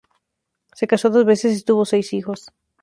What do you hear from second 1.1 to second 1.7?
dos veces y